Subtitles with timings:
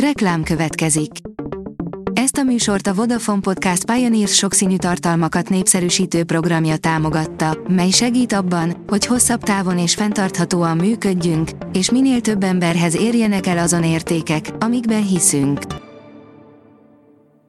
[0.00, 1.10] Reklám következik.
[2.12, 8.84] Ezt a műsort a Vodafone Podcast Pioneers sokszínű tartalmakat népszerűsítő programja támogatta, mely segít abban,
[8.86, 15.06] hogy hosszabb távon és fenntarthatóan működjünk, és minél több emberhez érjenek el azon értékek, amikben
[15.06, 15.60] hiszünk.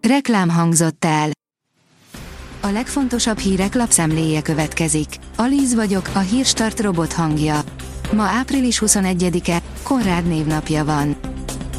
[0.00, 1.30] Reklám hangzott el.
[2.60, 5.08] A legfontosabb hírek lapszemléje következik.
[5.36, 7.60] Alíz vagyok, a hírstart robot hangja.
[8.12, 11.16] Ma április 21-e, Konrád névnapja van.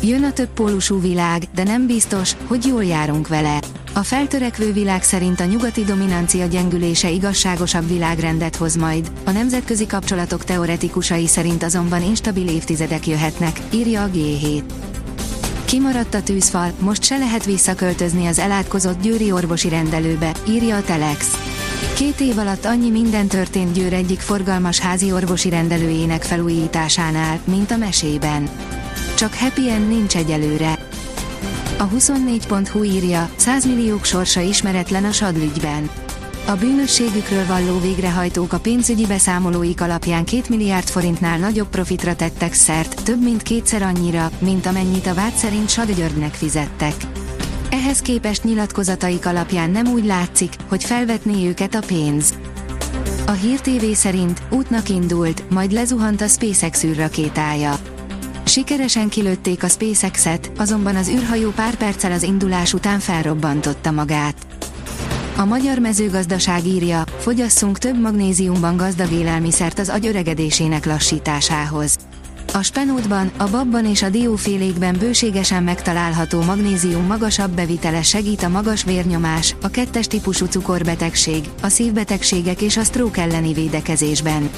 [0.02, 3.59] Jön a több pólusú világ, de nem biztos, hogy jól járunk vele.
[3.94, 10.44] A feltörekvő világ szerint a nyugati dominancia gyengülése igazságosabb világrendet hoz majd, a nemzetközi kapcsolatok
[10.44, 14.62] teoretikusai szerint azonban instabil évtizedek jöhetnek, írja a G7.
[15.66, 21.32] Kimaradt a tűzfal, most se lehet visszaköltözni az elátkozott győri orvosi rendelőbe, írja a Telex.
[21.96, 27.77] Két év alatt annyi minden történt Győr egyik forgalmas házi orvosi rendelőjének felújításánál, mint a
[27.77, 28.49] mesében.
[29.16, 30.88] Csak happy end nincs egyelőre.
[31.78, 35.90] A 24.hu írja, 100 milliók sorsa ismeretlen a sadlügyben.
[36.48, 43.04] A bűnösségükről valló végrehajtók a pénzügyi beszámolóik alapján 2 milliárd forintnál nagyobb profitra tettek szert,
[43.04, 46.96] több mint kétszer annyira, mint amennyit a vád szerint Sadgyörgynek fizettek.
[47.70, 52.34] Ehhez képest nyilatkozataik alapján nem úgy látszik, hogy felvetné őket a pénz.
[53.26, 57.95] A Hír TV szerint útnak indult, majd lezuhant a SpaceX űrrakétája.
[58.46, 64.35] Sikeresen kilőtték a SpaceX-et, azonban az űrhajó pár perccel az indulás után felrobbantotta magát.
[65.38, 71.97] A magyar mezőgazdaság írja, fogyasszunk több magnéziumban gazdag élelmiszert az agy öregedésének lassításához.
[72.53, 78.84] A spenótban, a babban és a diófélékben bőségesen megtalálható magnézium magasabb bevitele segít a magas
[78.84, 84.50] vérnyomás, a kettes típusú cukorbetegség, a szívbetegségek és a sztrók elleni védekezésben.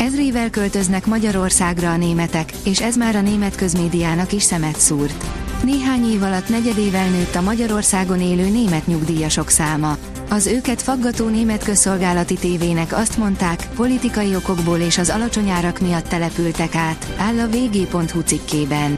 [0.00, 5.24] Ezrével költöznek Magyarországra a németek, és ez már a német közmédiának is szemet szúrt.
[5.64, 9.96] Néhány év alatt negyedével nőtt a Magyarországon élő német nyugdíjasok száma.
[10.30, 16.08] Az őket faggató német közszolgálati tévének azt mondták, politikai okokból és az alacsony árak miatt
[16.08, 18.96] települtek át, áll a vg.hu cikkében.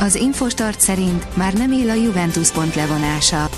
[0.00, 3.48] Az Infostart szerint már nem él a Juventus pont levonása.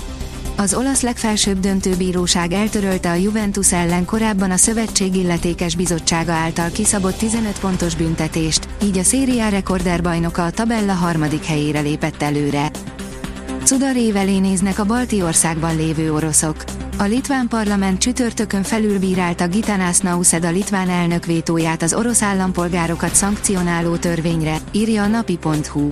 [0.55, 7.17] Az olasz legfelsőbb döntőbíróság eltörölte a Juventus ellen korábban a szövetség illetékes bizottsága által kiszabott
[7.17, 12.71] 15 pontos büntetést, így a szériá rekorderbajnoka a tabella harmadik helyére lépett előre.
[13.63, 16.63] Cudarévelé néznek a balti országban lévő oroszok.
[16.97, 23.95] A litván parlament csütörtökön felülbírálta Gitanász Naused a litván elnök vétóját az orosz állampolgárokat szankcionáló
[23.95, 25.87] törvényre, írja a napi.hu.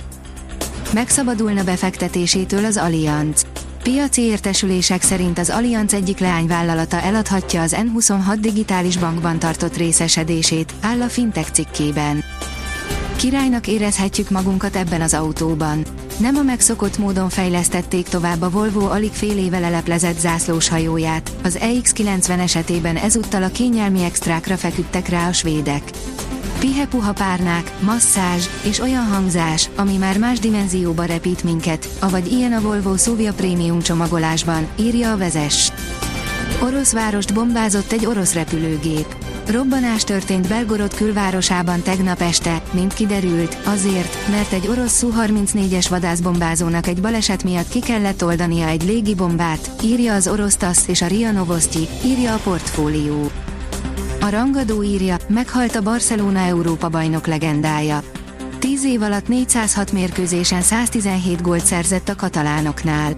[0.92, 3.46] Megszabadulna befektetésétől az Allianz.
[3.82, 11.00] Piaci értesülések szerint az Allianz egyik leányvállalata eladhatja az N26 digitális bankban tartott részesedését, áll
[11.00, 12.24] a Fintech cikkében.
[13.16, 15.82] Királynak érezhetjük magunkat ebben az autóban.
[16.18, 21.58] Nem a megszokott módon fejlesztették tovább a Volvo alig fél éve leleplezett zászlós hajóját, az
[21.60, 25.82] EX90 esetében ezúttal a kényelmi extrákra feküdtek rá a svédek.
[26.62, 32.60] Pihe-puha párnák, masszázs és olyan hangzás, ami már más dimenzióba repít minket, avagy ilyen a
[32.60, 35.72] Volvo Szuvia Prémium csomagolásban, írja a vezes.
[36.62, 39.16] Orosz várost bombázott egy orosz repülőgép.
[39.46, 47.00] Robbanás történt Belgorod külvárosában tegnap este, mint kiderült, azért, mert egy orosz Su-34-es vadászbombázónak egy
[47.00, 51.88] baleset miatt ki kellett oldania egy légibombát, írja az orosz TASZ és a RIA Novosti,
[52.04, 53.30] írja a portfólió.
[54.22, 58.02] A rangadó írja, meghalt a Barcelona Európa bajnok legendája.
[58.58, 63.14] Tíz év alatt 406 mérkőzésen 117 gólt szerzett a katalánoknál.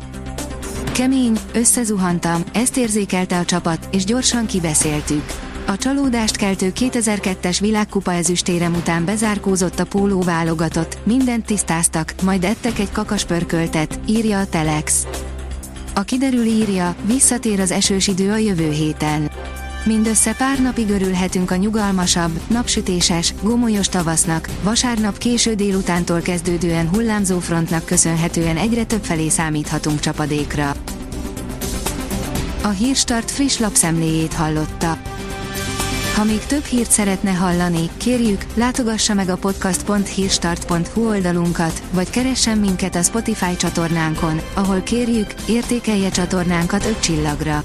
[0.92, 5.24] Kemény, összezuhantam, ezt érzékelte a csapat, és gyorsan kibeszéltük.
[5.66, 12.78] A csalódást keltő 2002-es világkupa ezüstérem után bezárkózott a póló válogatott, mindent tisztáztak, majd ettek
[12.78, 15.06] egy kakaspörköltet, írja a Telex.
[15.94, 19.30] A kiderül írja, visszatér az esős idő a jövő héten.
[19.84, 27.84] Mindössze pár napig örülhetünk a nyugalmasabb, napsütéses, gomolyos tavasznak, vasárnap késő délutántól kezdődően hullámzó frontnak
[27.84, 30.74] köszönhetően egyre több felé számíthatunk csapadékra.
[32.62, 34.98] A Hírstart friss lapszemléjét hallotta.
[36.14, 42.94] Ha még több hírt szeretne hallani, kérjük, látogassa meg a podcast.hírstart.hu oldalunkat, vagy keressen minket
[42.94, 47.64] a Spotify csatornánkon, ahol kérjük, értékelje csatornánkat 5 csillagra.